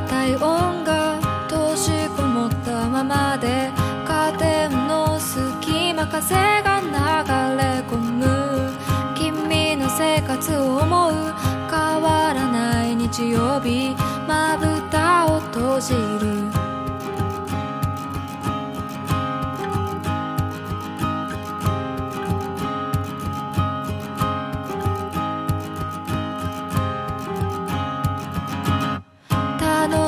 [0.00, 3.70] 体温音が閉じこもったままで
[4.06, 6.86] カーテンの隙間風が流
[7.56, 8.70] れ込む。
[9.16, 11.12] 君の生活を思う。
[11.70, 13.94] 変わらない日曜日。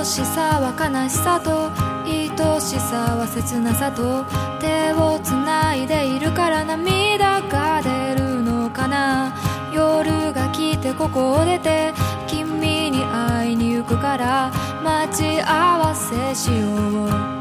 [0.08, 1.70] しさは悲しさと
[2.08, 2.28] 愛
[2.62, 4.24] しさは切なさと
[4.58, 9.36] 手をつないでいるから涙が出るのかな。
[9.70, 11.92] 夜が来てここを出て
[12.26, 14.50] 君に会いに行くから
[14.82, 17.37] 待ち合わせしよう。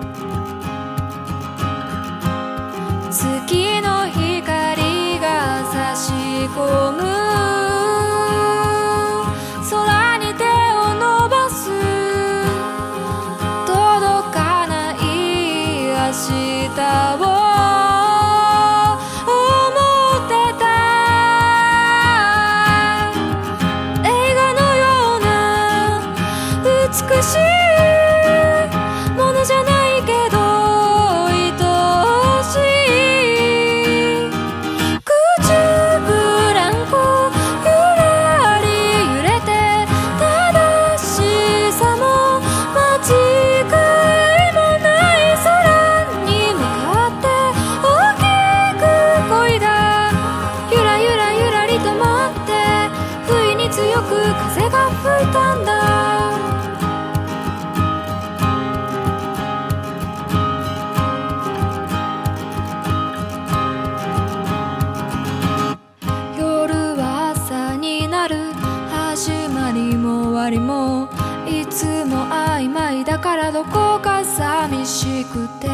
[73.02, 75.68] いだからどこか寂しくて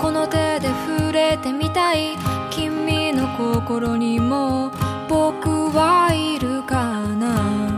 [0.00, 2.16] この手で触れてみたい。
[2.50, 4.70] 君の心にも
[5.08, 7.68] 僕はいるかな。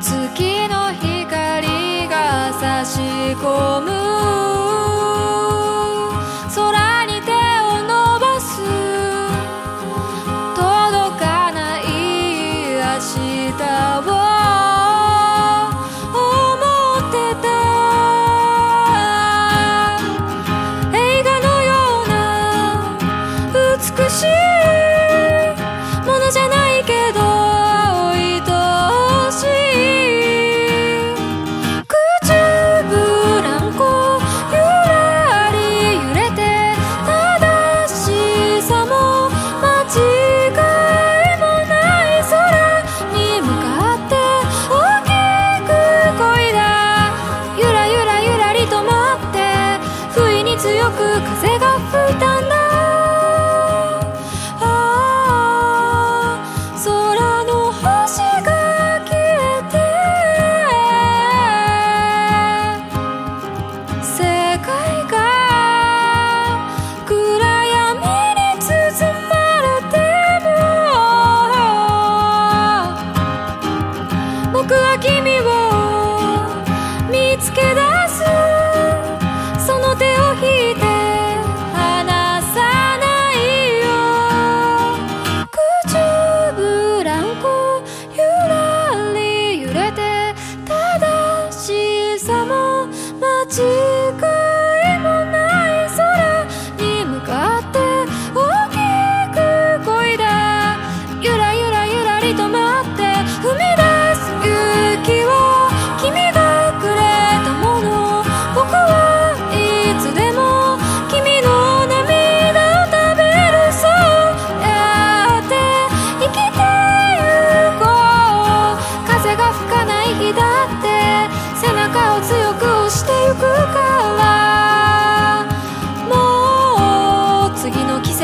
[0.00, 3.00] 月の光が差し
[3.34, 3.97] 込む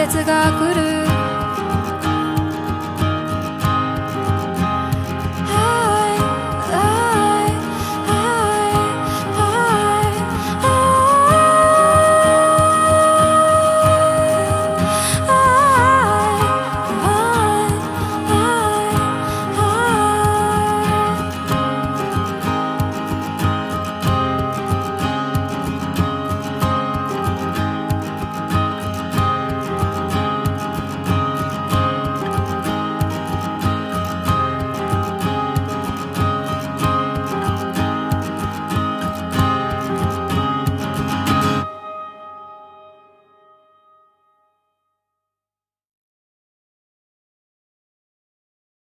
[0.06, 0.83] 節が来る